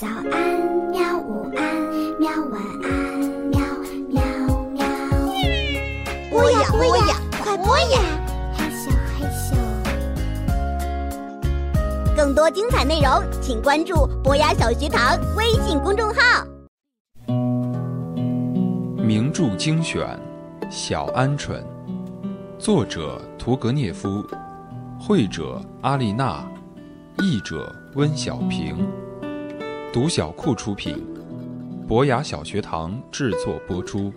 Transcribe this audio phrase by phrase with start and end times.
[0.00, 0.32] 早安，
[0.90, 1.18] 喵！
[1.18, 1.62] 午安，
[2.18, 2.30] 喵！
[2.50, 2.90] 晚安，
[3.50, 3.60] 喵
[4.08, 4.22] 喵
[4.72, 4.80] 喵！
[6.30, 8.00] 播呀播呀，快播呀！
[8.56, 9.52] 嘿咻，嘿咻。
[12.16, 16.46] 更多精彩内容，请关注博雅小学堂微信公众号。
[18.96, 20.18] 名著精选，
[20.70, 21.58] 《小鹌鹑》，
[22.58, 24.24] 作者屠格涅夫，
[24.98, 26.42] 绘者阿丽娜，
[27.18, 28.88] 译者温小平。
[29.92, 31.04] 读小库出品，
[31.88, 34.12] 博雅小学堂制作播出。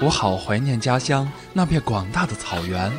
[0.00, 2.92] 我好怀念家乡那片广大的草原。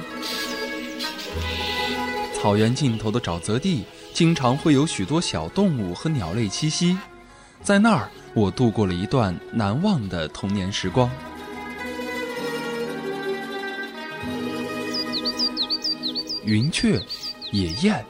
[2.42, 6.98] 草原尽头的沼泽地，经常会有许多小动物和鸟类栖息。
[7.62, 11.12] 在那儿，我度过了一段难忘的童年时光。
[16.46, 16.98] 云雀、
[17.52, 18.02] 野雁、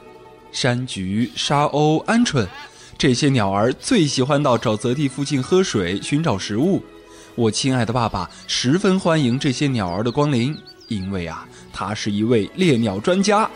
[0.52, 2.46] 山菊、沙鸥、鹌鹑，
[2.96, 6.80] 这些鸟儿最喜欢到沼泽地附近喝水、寻找食物。
[7.34, 13.50] 我亲爱的爸爸十分欢迎这些鸟儿的光临，因为啊，他是一位猎鸟专家。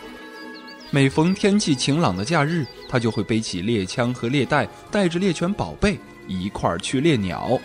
[0.95, 7.59] 每逢天气晴朗的假日，他就会背起猎枪和猎袋，带着猎犬宝贝一块儿去猎鸟。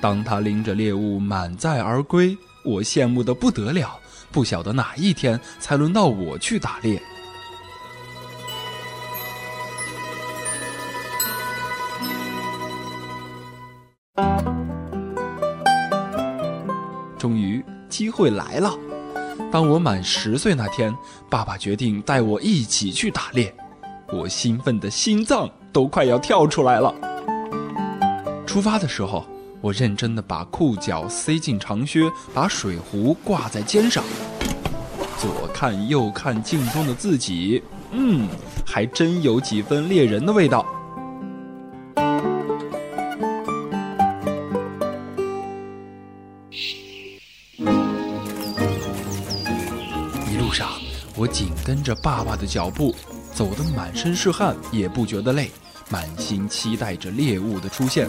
[0.00, 3.96] 当他拎着猎物满载而归，我羡慕的不得了。
[4.32, 7.00] 不晓得哪一天才轮到我去打猎。
[17.16, 18.76] 终于，机会来了。
[19.50, 20.94] 当我满十岁那天，
[21.30, 23.54] 爸爸决定带我一起去打猎，
[24.12, 26.94] 我兴奋的心脏都快要跳出来了。
[28.46, 29.24] 出发的时候，
[29.60, 34.02] 我认真的把裤脚塞进长靴，把水壶挂在肩上，
[35.18, 37.62] 左看右看镜中的自己，
[37.92, 38.28] 嗯，
[38.64, 40.66] 还真有几分猎人的味道。
[50.46, 50.70] 路上
[51.16, 52.94] 我紧跟着爸爸的脚步，
[53.34, 55.50] 走得满身是汗，也不觉得累，
[55.90, 58.08] 满心期待着猎物的出现。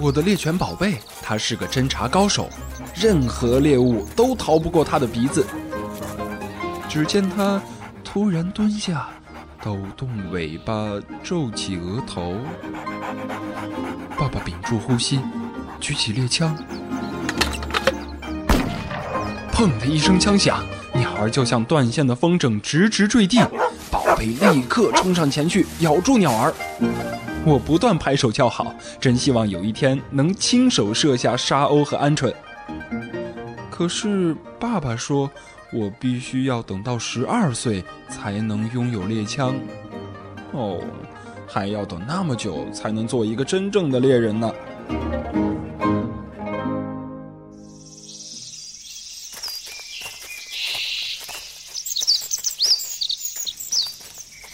[0.00, 2.50] 我的猎犬宝贝，它是个侦察高手，
[2.92, 5.46] 任何猎物都逃不过它的鼻子。
[6.88, 7.62] 只见它
[8.02, 9.10] 突然蹲下，
[9.62, 12.34] 抖动尾巴，皱起额头。
[14.18, 15.20] 爸爸屏住呼吸，
[15.78, 16.58] 举起猎枪，
[19.52, 20.64] 砰的一声枪响。
[20.94, 23.38] 鸟儿就像断线的风筝，直直坠地。
[23.90, 26.52] 宝贝立刻冲上前去，咬住鸟儿。
[27.44, 32.32] 我不断拍手叫好，真希望有一天能亲手射下沙鸥和鹌鹑。
[33.70, 35.30] 可是爸爸说，
[35.72, 39.54] 我必须要等到十二岁才能拥有猎枪。
[40.52, 40.78] 哦，
[41.48, 44.52] 还要等那么久才能做一个真正的猎人呢。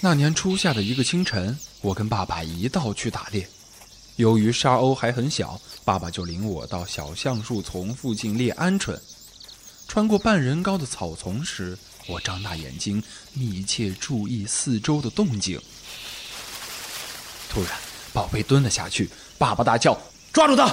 [0.00, 3.48] 那年初夏的一个清晨，我跟爸爸一道去打猎。
[4.14, 8.96] 由于沙鸥还很小，爸爸就领我到小橡树丛附近猎鹌鹑。
[9.88, 11.76] 穿过半人高的草丛时，
[12.06, 15.60] 我张大眼睛，密切注意四周的动静。
[17.50, 17.72] 突然，
[18.12, 20.00] 宝贝蹲了下去，爸爸大叫
[20.32, 20.68] ：“抓住它！”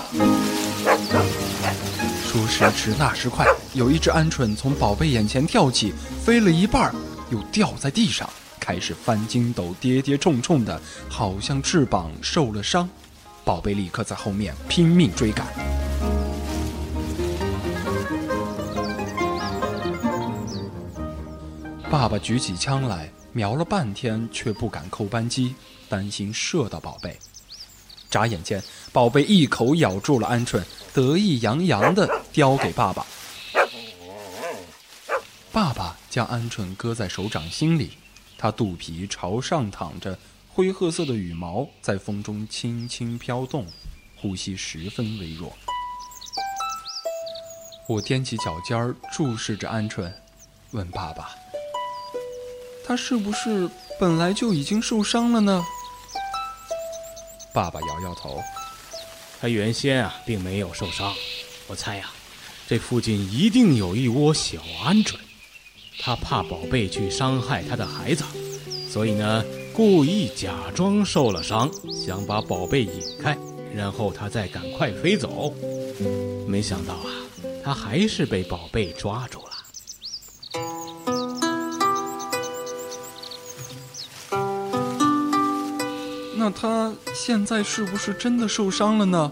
[2.28, 6.94] 说时迟，那时快，有一只鹌鹑从宝贝眼前跳起，飞了一半，
[7.32, 8.30] 又掉在地上。
[8.66, 12.90] 开始翻筋斗，跌跌冲冲的，好像翅膀受了伤。
[13.44, 15.46] 宝贝立刻在后面拼命追赶。
[21.92, 25.54] 爸爸举起枪来，瞄了半天，却不敢扣扳机，
[25.88, 27.16] 担心射到宝贝。
[28.10, 33.06] 眨眼间，宝贝一口咬住了鹌鹑，得意洋洋地叼给爸爸。
[35.52, 37.92] 爸爸将鹌鹑搁在手掌心里。
[38.38, 40.18] 它肚皮朝上躺着，
[40.54, 43.66] 灰褐色的羽毛在风中轻轻飘动，
[44.16, 45.56] 呼吸十分微弱。
[47.88, 50.12] 我踮起脚尖注视着鹌鹑，
[50.72, 51.30] 问爸爸
[52.86, 55.64] ：“它是不是本来就已经受伤了呢？”
[57.54, 58.42] 爸爸摇摇头
[59.40, 61.14] ：“它原先啊并没有受伤，
[61.68, 62.10] 我猜呀，
[62.68, 65.16] 这附近一定有一窝小鹌鹑。”
[65.98, 68.24] 他怕宝贝去伤害他的孩子，
[68.88, 69.44] 所以呢，
[69.74, 73.38] 故意假装受了伤，想把宝贝引开，
[73.74, 75.54] 然后他再赶快飞走。
[76.48, 77.10] 没想到啊，
[77.64, 79.46] 他还是被宝贝抓住了。
[86.38, 89.32] 那他现在是不是真的受伤了呢？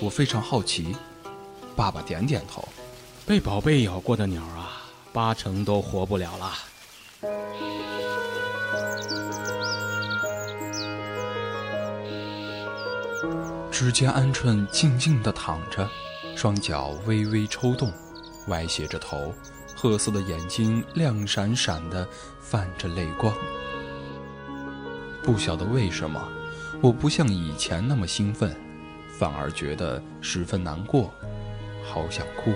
[0.00, 0.96] 我非常好奇。
[1.74, 2.66] 爸爸点点头。
[3.26, 4.65] 被宝贝咬过的鸟啊，
[5.16, 6.52] 八成都活不了了。
[13.70, 15.88] 只见鹌鹑静静地躺着，
[16.36, 17.90] 双脚微微抽动，
[18.48, 19.32] 歪斜着头，
[19.74, 22.06] 褐色的眼睛亮闪闪的，
[22.38, 23.34] 泛着泪光。
[25.22, 26.22] 不晓得为什么，
[26.82, 28.54] 我不像以前那么兴奋，
[29.18, 31.10] 反而觉得十分难过，
[31.82, 32.52] 好想哭。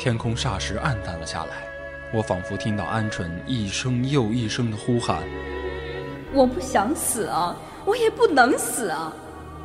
[0.00, 1.68] 天空霎时暗淡了下来，
[2.10, 5.22] 我仿佛听到鹌鹑一声又一声的呼喊
[6.32, 7.54] ：“我不想死啊，
[7.84, 9.12] 我也不能死啊！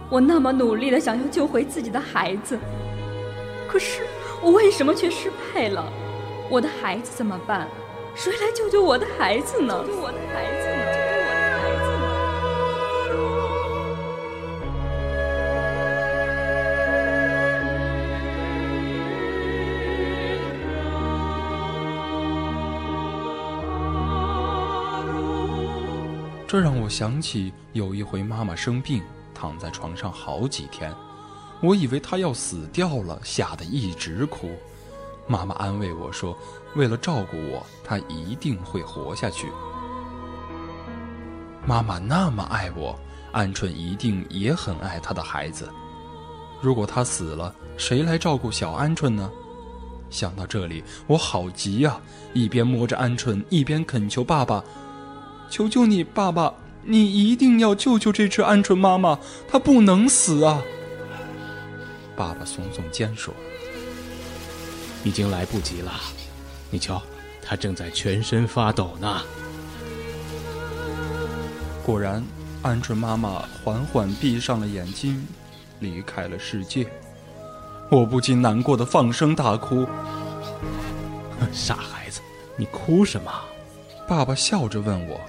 [0.09, 2.59] 我那么努力的想要救回自己的孩子，
[3.65, 4.01] 可是
[4.41, 5.89] 我为什么却失败了？
[6.49, 7.69] 我的孩子怎么办？
[8.13, 9.85] 谁来救救我的孩子呢？
[9.87, 10.67] 救救我的孩子
[26.55, 29.03] 这让我想起有一回妈妈生病，
[29.33, 30.89] 躺在床上好几天，
[31.59, 34.51] 我以为她要死掉了，吓得一直哭。
[35.27, 36.33] 妈妈安慰我说
[36.77, 39.51] ：“为了照顾我，她一定会活下去。”
[41.67, 42.97] 妈妈那么爱我，
[43.33, 45.69] 鹌鹑一定也很爱他的孩子。
[46.61, 49.29] 如果他死了，谁来照顾小鹌鹑呢？
[50.09, 51.99] 想到这里，我好急呀！
[52.33, 54.63] 一边摸着鹌鹑，一边恳求爸爸。
[55.49, 56.53] 求求你，爸爸，
[56.83, 60.61] 你一定要救救这只鹌鹑妈妈，它不能死啊！
[62.15, 63.33] 爸爸耸耸肩说
[65.03, 65.91] ：“已经来不及了，
[66.69, 67.01] 你瞧，
[67.41, 69.21] 它正在全身发抖呢。”
[71.85, 72.23] 果然，
[72.63, 75.25] 鹌鹑妈妈缓缓闭上了眼睛，
[75.79, 76.87] 离开了世界。
[77.91, 79.85] 我不禁难过的放声大哭。
[81.53, 82.21] 傻孩子，
[82.57, 83.31] 你哭什么？
[84.07, 85.19] 爸爸笑着问我。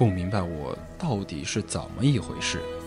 [0.00, 2.79] 不明白我到底是怎么一回事。